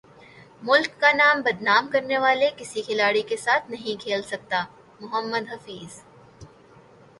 [0.61, 4.63] ملک کا نام بدنام کرنے والے کسی کھلاڑی کے ساتھ نہیں کھیل سکتا
[4.99, 6.01] محمد حفیظ